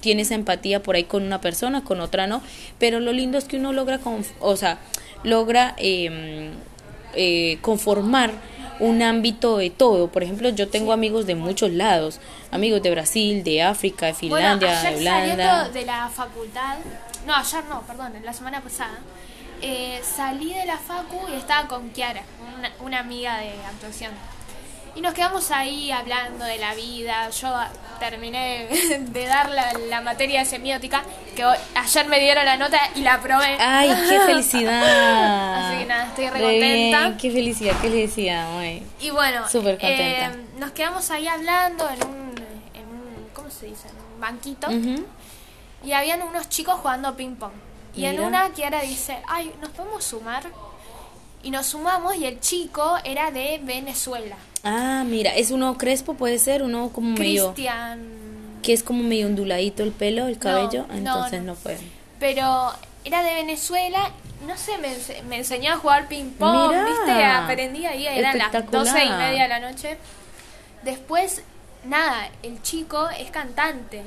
[0.00, 2.42] tiene esa empatía por ahí con una persona, con otra no,
[2.78, 4.78] pero lo lindo es que uno logra, conf- o sea,
[5.22, 6.50] logra eh,
[7.14, 8.32] eh, conformar
[8.80, 10.08] un ámbito de todo.
[10.08, 14.68] Por ejemplo, yo tengo amigos de muchos lados, amigos de Brasil, de África, de Finlandia,
[14.68, 15.68] bueno, ayer de Holanda.
[15.68, 16.78] de la facultad,
[17.26, 18.98] no, ayer no, perdón, la semana pasada,
[19.62, 22.22] eh, salí de la facu y estaba con Kiara,
[22.56, 24.12] una, una amiga de actuación.
[24.96, 27.30] Y nos quedamos ahí hablando de la vida.
[27.30, 27.54] Yo
[28.00, 28.66] terminé
[29.00, 31.02] de dar la, la materia de semiótica,
[31.36, 33.56] que hoy- ayer me dieron la nota y la aprobé.
[33.60, 35.68] Ay, qué felicidad.
[35.68, 37.16] Así que nada, estoy re contenta.
[37.16, 38.86] Qué felicidad, qué felicidad, ay.
[39.00, 40.26] Y bueno, Súper contenta.
[40.26, 42.34] eh, nos quedamos ahí hablando en un,
[42.74, 43.88] en un, ¿cómo se dice?
[43.88, 44.68] En un banquito.
[45.82, 47.52] Y habían unos chicos jugando ping pong.
[47.94, 50.44] Y en una Kiara dice, ay, ¿nos podemos sumar?
[51.42, 54.36] Y nos sumamos y el chico era de Venezuela.
[54.62, 58.00] Ah, mira, es uno crespo, puede ser, uno como medio, Cristian.
[58.62, 61.52] que es como medio onduladito el pelo, el cabello, no, entonces no.
[61.52, 61.78] no, fue.
[62.18, 62.72] Pero
[63.04, 64.10] era de Venezuela.
[64.46, 66.72] No sé, me, ense- me enseñó a jugar ping pong.
[66.86, 67.24] ¿viste?
[67.24, 69.98] Aprendí ahí, eran las doce y media de la noche.
[70.82, 71.42] Después,
[71.84, 74.02] nada, el chico es cantante.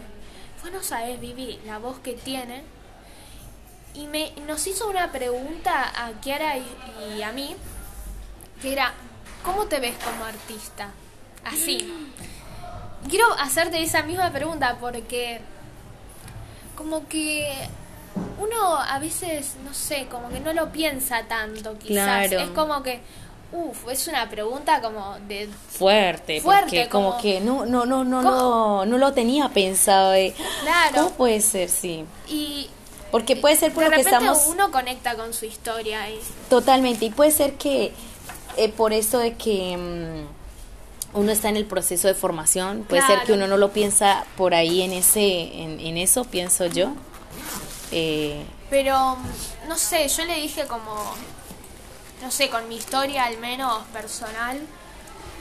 [0.64, 2.64] Vos no sabés, Vivi, la voz que tiene.
[3.96, 6.66] Y me, nos hizo una pregunta a Kiara y,
[7.18, 7.56] y a mí,
[8.62, 8.94] que era,
[9.44, 10.90] ¿cómo te ves como artista?
[11.46, 11.94] Así.
[13.10, 15.42] Quiero hacerte esa misma pregunta porque
[16.76, 17.54] como que
[18.40, 22.28] uno a veces, no sé, como que no lo piensa tanto quizás.
[22.28, 22.40] Claro.
[22.40, 23.02] Es como que,
[23.52, 25.50] uff, es una pregunta como de...
[25.70, 30.12] Fuerte, Fuerte, porque como, como- que no, no, no, no, lo, no lo tenía pensado
[30.12, 30.96] de, Claro.
[30.96, 31.70] ¿cómo puede ser?
[31.70, 32.70] Sí, Y
[33.14, 36.20] porque puede ser por de lo que estamos uno conecta con su historia y...
[36.50, 37.94] totalmente, y puede ser que
[38.58, 43.22] eh, por eso de que mm, uno está en el proceso de formación, puede ser
[43.22, 46.94] que uno no lo piensa por ahí en ese, en, en eso, pienso yo.
[47.92, 49.16] Eh, Pero,
[49.68, 50.96] no sé, yo le dije como,
[52.20, 54.60] no sé, con mi historia al menos personal,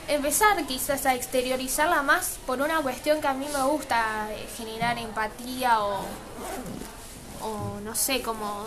[0.08, 4.98] empezar quizás a exteriorizarla más por una cuestión que a mí me gusta, eh, generar
[4.98, 6.04] empatía o,
[7.42, 8.64] o no sé, como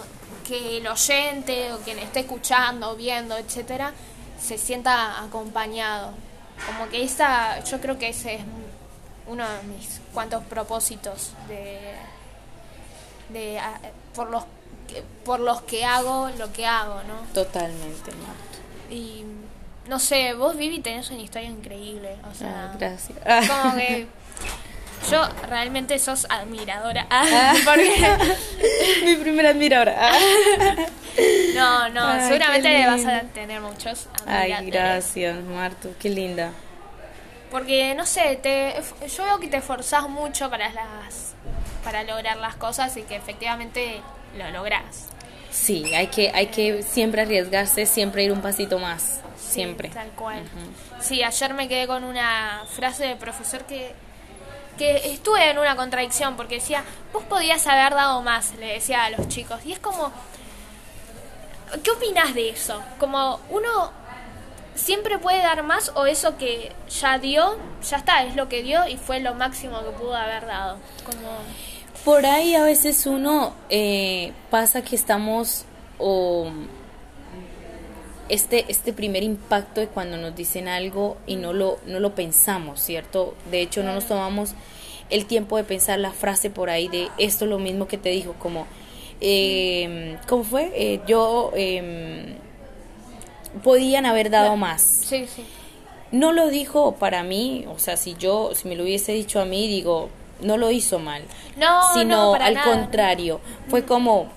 [0.48, 3.94] que el oyente o quien esté escuchando, viendo, etcétera,
[4.40, 6.12] se sienta acompañado.
[6.68, 8.42] Como que esa, yo creo que ese es
[9.28, 11.96] uno de mis cuantos propósitos de,
[13.30, 13.80] de a-
[14.14, 14.44] por los
[14.88, 17.16] que, por los que hago lo que hago, ¿no?
[17.34, 18.94] totalmente, Marta.
[18.94, 19.24] Y
[19.90, 23.18] no sé, vos Vivi tenés una historia increíble, o sea, Ah, gracias.
[23.48, 24.08] como que
[25.10, 27.08] yo realmente sos admiradora,
[27.66, 28.18] porque
[29.04, 30.12] Mi primera admiradora.
[31.56, 36.52] no, no, Ay, seguramente vas a tener muchos Ay, gracias, Martu, qué linda.
[37.52, 38.74] Porque no sé, te,
[39.08, 41.36] yo veo que te esforzás mucho para las
[41.86, 44.02] para lograr las cosas y que efectivamente
[44.38, 45.10] lo lográs.
[45.52, 49.90] Sí, hay que, hay que siempre arriesgarse, siempre ir un pasito más, Sí, siempre.
[49.90, 50.44] Tal cual.
[51.00, 53.94] Sí, ayer me quedé con una frase de profesor que,
[54.78, 56.84] que estuve en una contradicción porque decía,
[57.14, 59.60] vos podías haber dado más, le decía a los chicos.
[59.66, 60.12] Y es como,
[61.84, 62.82] ¿qué opinas de eso?
[63.00, 63.92] Como uno
[64.76, 67.58] siempre puede dar más o eso que ya dio,
[67.90, 70.78] ya está, es lo que dio y fue lo máximo que pudo haber dado.
[71.06, 71.38] Como,
[72.04, 75.66] Por ahí a veces uno eh, pasa que estamos
[78.30, 82.80] este este primer impacto de cuando nos dicen algo y no lo no lo pensamos,
[82.82, 83.36] ¿cierto?
[83.52, 84.54] De hecho no nos tomamos
[85.10, 88.10] el tiempo de pensar la frase por ahí de esto es lo mismo que te
[88.10, 88.66] dijo como
[89.22, 90.72] eh, ¿cómo fue?
[90.76, 92.36] Eh, yo eh,
[93.64, 94.82] podían haber dado más.
[94.82, 95.46] sí, sí.
[96.12, 99.46] No lo dijo para mí, o sea, si yo, si me lo hubiese dicho a
[99.46, 100.10] mí, digo,
[100.40, 101.24] no lo hizo mal.
[101.58, 102.72] No, sino no, al nada.
[102.72, 104.30] contrario, fue como,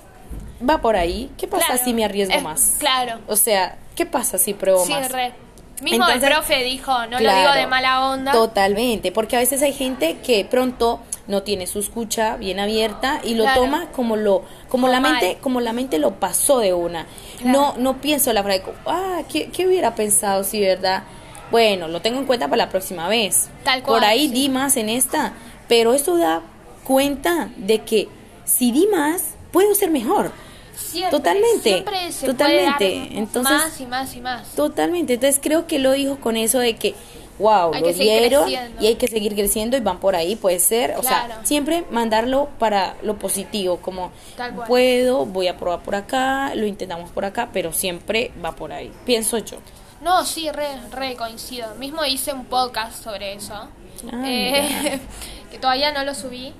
[0.68, 2.76] va por ahí, ¿qué pasa Claro, si me arriesgo es- más?
[2.78, 3.18] Claro.
[3.26, 5.10] O sea, ¿qué pasa si pruebo Sí, más?
[5.12, 5.32] re.
[5.80, 8.32] Mismo el Entonces, profe dijo, no lo digo de mala onda.
[8.32, 13.34] Totalmente, porque a veces hay gente que pronto no tiene su escucha bien abierta y
[13.34, 13.60] lo Claro.
[13.60, 17.06] toma como lo como la mente como la mente lo pasó de una.
[17.44, 21.04] No no pienso la frase, ah, ¿qué, qué hubiera pensado si verdad?
[21.52, 23.48] Bueno, lo tengo en cuenta para la próxima vez.
[23.62, 24.34] Tal Por cual, ahí sí.
[24.34, 25.34] di más en esta,
[25.68, 26.42] pero eso da
[26.82, 28.08] cuenta de que
[28.44, 30.32] si di más puedo ser mejor.
[30.78, 32.72] Siempre, Totalmente, siempre se totalmente.
[32.78, 34.48] puede dar Entonces- más y más y más.
[34.54, 35.14] Totalmente.
[35.14, 36.94] Entonces creo que lo dijo con eso de que,
[37.38, 38.46] wow, Hay lo creciendo.
[38.80, 40.94] y hay que seguir creciendo y van por ahí, puede ser.
[40.96, 46.54] O sea, siempre mandarlo para lo positivo, como Tal puedo, voy a probar por acá,
[46.54, 49.58] lo intentamos por acá, pero siempre va por ahí, pienso yo.
[50.00, 51.74] No, sí, re, re coincido.
[51.74, 53.52] Mismo hice un podcast sobre eso.
[53.54, 55.00] Ah, eh,
[55.50, 56.52] que todavía no lo subí.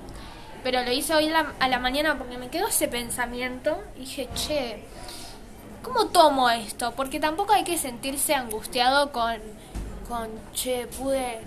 [0.63, 3.81] Pero lo hice hoy la- a la mañana porque me quedó ese pensamiento.
[3.95, 4.83] Y dije, che,
[5.83, 6.93] ¿cómo tomo esto?
[6.95, 9.35] Porque tampoco hay que sentirse angustiado con,
[10.07, 11.39] con che, pude,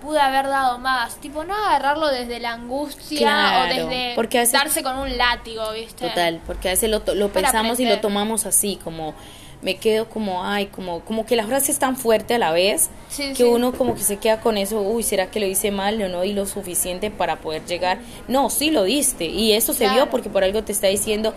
[0.00, 1.16] pude haber dado más.
[1.16, 5.16] Tipo, no agarrarlo desde la angustia Claro, o desde porque a veces- darse con un
[5.16, 6.08] látigo, ¿viste?
[6.08, 9.14] Total, porque a veces lo, lo pensamos y lo tomamos así, como
[9.62, 12.90] me quedo como, ay, como, como que la frase es tan fuerte a la vez
[13.08, 13.42] Sí, que sí.
[13.44, 16.22] uno como que se queda con eso, uy, ¿será que lo hice mal o no
[16.22, 17.98] di lo suficiente para poder llegar?
[18.28, 21.32] No, sí lo diste y eso se vio porque por algo te está diciendo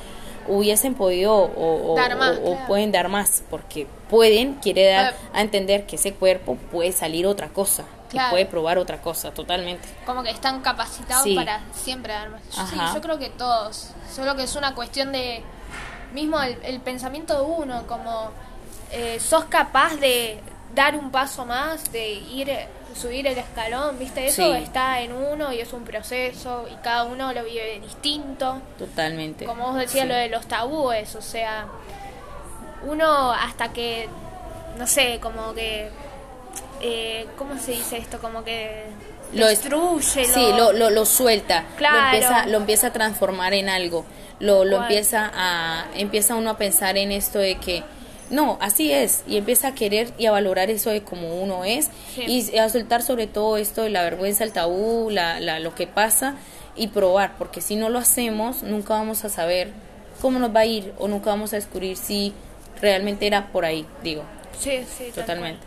[0.48, 2.68] hubiesen podido o, o- Dar más, o- o claro.
[2.68, 7.50] pueden dar más, porque pueden, quiere dar a entender que ese cuerpo puede salir otra
[7.50, 8.30] cosa, que Claro.
[8.32, 9.88] puede probar otra cosa, totalmente.
[10.06, 11.34] como que están capacitados Sí.
[11.36, 12.42] para siempre dar más.
[12.52, 13.90] Sí, yo creo que todos.
[14.16, 15.42] Solo que es una cuestión de
[16.16, 18.32] mismo el, el pensamiento de uno, como
[18.92, 20.40] eh, sos capaz de
[20.74, 22.50] dar un paso más, de ir
[22.96, 24.26] subir el escalón, ¿viste?
[24.28, 24.64] Eso Sí.
[24.64, 28.62] está en uno y es un proceso y cada uno lo vive distinto.
[28.80, 29.44] Totalmente.
[29.46, 30.10] Como vos decías Sí.
[30.10, 31.66] lo de los tabúes, o sea,
[32.84, 34.08] uno hasta que,
[34.78, 35.90] no sé, como que,
[36.82, 38.20] eh, ¿cómo se dice esto?
[38.20, 38.86] Como que
[39.34, 41.96] Lo es- destruye, Sí, lo, lo, lo suelta, Claro.
[41.98, 44.06] lo empieza, lo empieza a transformar en algo,
[44.40, 47.84] lo, lo empieza a, empieza uno a pensar en esto de que
[48.30, 51.90] no, así es, y empieza a querer y a valorar eso de como uno es,
[52.16, 52.24] Sí.
[52.52, 55.86] y a soltar sobre todo esto de la vergüenza, el tabú, la, la, lo que
[55.86, 56.36] pasa,
[56.76, 59.70] y probar, porque si no lo hacemos, nunca vamos a saber
[60.22, 62.34] cómo nos va a ir, o nunca vamos a descubrir si
[62.82, 64.24] realmente era por ahí, digo,
[64.60, 65.66] Sí, sí, tal totalmente.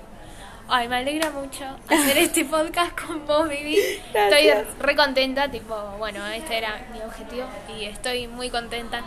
[0.71, 3.79] Ay, me alegra mucho hacer este podcast con vos, Vivi.
[4.13, 4.69] Gracias.
[4.69, 7.47] Estoy re contenta, tipo, bueno, este era mi objetivo
[7.79, 9.03] y estoy muy contenta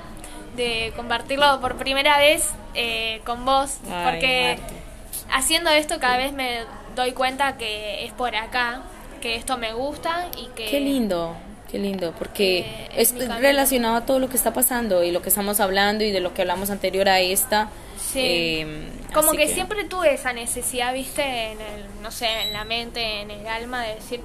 [0.55, 4.59] de compartirlo por primera vez eh, con vos, Ay, porque
[5.31, 8.81] haciendo esto cada vez me doy cuenta que es por acá,
[9.21, 10.65] que esto me gusta y que...
[10.65, 11.35] Qué lindo,
[11.71, 15.29] qué lindo, porque Eh, es relacionado a todo lo que está pasando y lo que
[15.29, 17.69] estamos hablando y de lo que hablamos anterior a esta.
[17.97, 18.19] Sí.
[18.19, 23.21] eh, Como que, siempre tuve esa necesidad, viste, en el, no sé, en la mente,
[23.21, 24.19] en el alma, de decir,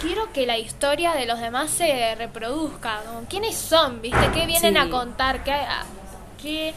[0.00, 3.00] quiero que la historia de los demás se reproduzca.
[3.06, 4.20] como, ¿Quiénes son, viste?
[4.34, 4.78] ¿Qué vienen Sí.
[4.80, 5.42] a contar?
[5.44, 5.84] ¿Qué, a-
[6.42, 6.74] qué,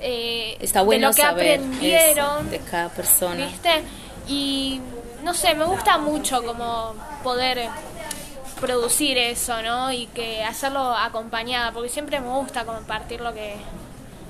[0.00, 2.40] eh, Está bueno de lo que saber aprendieron?
[2.46, 3.46] eso de cada persona.
[3.46, 3.70] ¿Viste?
[4.28, 4.80] Y
[5.24, 6.94] no sé, me gusta mucho como
[7.24, 7.68] poder
[8.60, 9.92] producir eso, ¿no?
[9.92, 13.54] Y que hacerlo acompañada, porque siempre me gusta compartir lo que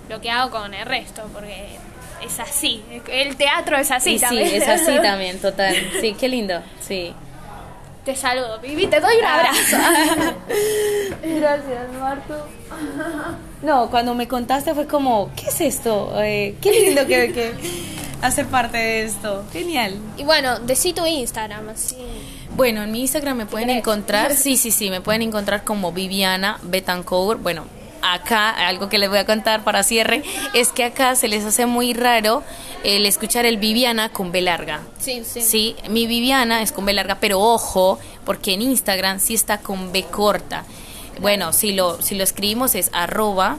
[0.09, 1.67] lo que hago con el resto, porque
[2.25, 4.63] es así, el teatro es así Y sí, también.
[4.63, 5.75] es así también, total.
[6.01, 7.13] Sí, qué lindo, sí.
[8.07, 9.77] Te saludo, Vivi, te doy un abrazo.
[11.23, 12.47] Gracias, Marto.
[13.63, 16.13] No, cuando me contaste fue como, ¿qué es esto?
[16.23, 17.53] Eh, qué lindo que, que
[18.23, 19.45] hacer parte de esto.
[19.53, 19.95] Genial.
[20.17, 21.97] y bueno, decí tu Instagram, así.
[22.59, 26.59] Bueno, en mi Instagram me pueden encontrar, sí, sí, sí, me pueden encontrar como Viviana
[26.63, 27.41] Betancourt.
[27.41, 27.67] Bueno,
[28.03, 31.67] acá algo que les voy a contar para cierre es que acá se les hace
[31.67, 32.43] muy raro
[32.83, 34.81] el escuchar el Viviana con B larga.
[34.99, 35.41] Sí, sí.
[35.41, 39.93] Sí, mi Viviana es con B larga, pero ojo, porque en Instagram sí está con
[39.93, 40.65] B corta.
[41.21, 43.57] Bueno, si lo, si lo escribimos es arroba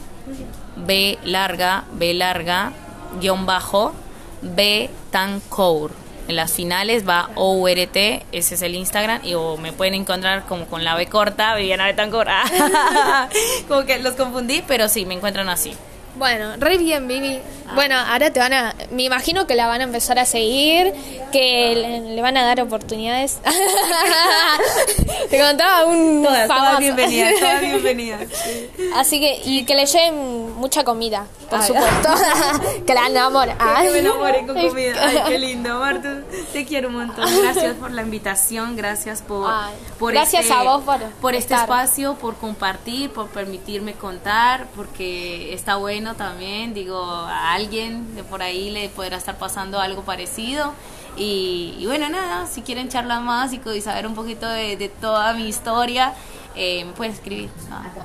[0.76, 2.74] B larga, B larga,
[3.22, 3.94] guion bajo,
[4.42, 5.40] B tan
[6.30, 10.68] En las finales va OURT, ese es el Instagram, y o me pueden encontrar como
[10.68, 12.30] con la B corta, Viviana Betancourt.
[13.68, 15.76] como que los confundí, pero sí, me encuentran así.
[16.16, 17.40] Bueno, re bien, Vivi.
[17.76, 18.76] Bueno, ahora te van a.
[18.92, 20.94] Me imagino que la van a empezar a seguir,
[21.32, 23.40] que le, le van a dar oportunidades.
[25.30, 26.28] te contaba un.
[26.48, 26.80] famoso.
[26.80, 28.28] bienvenidas.
[28.96, 31.68] Así que, y que le lleven mucha comida, por Ay.
[31.68, 32.10] supuesto.
[32.88, 33.58] que la enamoren.
[33.58, 34.96] Que me enamoré con comida.
[35.00, 36.22] Ay, qué lindo, Marta.
[36.52, 37.26] Te quiero un montón.
[37.44, 41.54] Gracias por la invitación, gracias por, Ay, por gracias este, a vos por por este
[41.54, 48.42] espacio, por compartir, por permitirme contar, porque está bueno también, digo, a alguien de por
[48.42, 50.74] ahí le podrá estar pasando algo parecido
[51.18, 56.14] Y, bueno, nada, si quieren charlar más y, saber un poquito de, toda mi historia,
[56.56, 57.50] eh, me pueden escribir.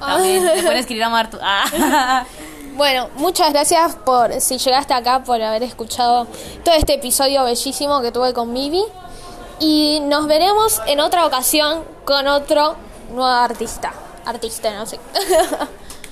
[0.00, 1.38] Ah, me pueden escribir a Martu.
[1.40, 2.24] Ah.
[2.76, 6.26] Bueno, muchas gracias por si llegaste acá, por haber escuchado
[6.64, 8.82] todo este episodio bellísimo que tuve con Mivi.
[9.60, 12.74] Y nos veremos en otra ocasión con otro
[13.10, 13.92] nuevo artista.
[14.24, 14.98] Artista, no sé.